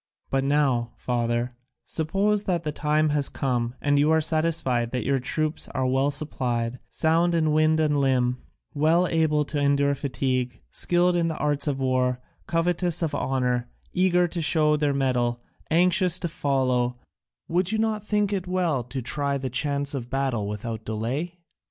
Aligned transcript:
"But 0.31 0.43
now, 0.43 0.93
father, 0.95 1.51
suppose 1.85 2.45
the 2.45 2.57
time 2.71 3.09
has 3.09 3.29
come, 3.29 3.75
and 3.79 3.99
you 3.99 4.09
are 4.09 4.19
satisfied 4.19 4.89
that 4.89 5.05
your 5.05 5.19
troops 5.19 5.67
are 5.75 5.85
well 5.85 6.09
supplied, 6.09 6.79
sound 6.89 7.35
in 7.35 7.51
wind 7.51 7.79
and 7.79 8.01
limb, 8.01 8.41
well 8.73 9.05
able 9.07 9.45
to 9.45 9.59
endure 9.59 9.93
fatigue, 9.93 10.63
skilled 10.71 11.15
in 11.15 11.27
the 11.27 11.37
arts 11.37 11.67
of 11.67 11.79
war, 11.79 12.19
covetous 12.47 13.03
of 13.03 13.13
honour, 13.13 13.69
eager 13.93 14.27
to 14.27 14.41
show 14.41 14.75
their 14.75 14.91
mettle, 14.95 15.39
anxious 15.69 16.17
to 16.17 16.27
follow, 16.27 16.97
would 17.47 17.71
you 17.71 17.77
not 17.77 18.03
think 18.03 18.33
it 18.33 18.47
well 18.47 18.81
to 18.83 19.03
try 19.03 19.37
the 19.37 19.51
chance 19.51 19.93
of 19.93 20.09
battle 20.09 20.47
without 20.47 20.83
delay?" 20.83 21.37